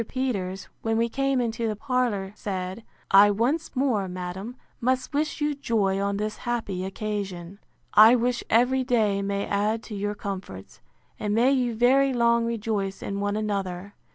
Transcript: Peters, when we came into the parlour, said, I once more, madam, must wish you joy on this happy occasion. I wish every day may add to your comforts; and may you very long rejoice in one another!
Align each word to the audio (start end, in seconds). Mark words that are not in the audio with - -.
Peters, 0.07 0.67
when 0.81 0.97
we 0.97 1.07
came 1.09 1.39
into 1.39 1.67
the 1.67 1.75
parlour, 1.75 2.33
said, 2.35 2.83
I 3.11 3.29
once 3.29 3.75
more, 3.75 4.07
madam, 4.07 4.55
must 4.79 5.13
wish 5.13 5.39
you 5.41 5.53
joy 5.53 5.99
on 6.01 6.17
this 6.17 6.37
happy 6.37 6.83
occasion. 6.85 7.59
I 7.93 8.15
wish 8.15 8.43
every 8.49 8.83
day 8.83 9.21
may 9.21 9.45
add 9.45 9.83
to 9.83 9.95
your 9.95 10.15
comforts; 10.15 10.81
and 11.19 11.35
may 11.35 11.51
you 11.51 11.75
very 11.75 12.13
long 12.13 12.45
rejoice 12.47 13.03
in 13.03 13.19
one 13.19 13.35
another! 13.35 13.93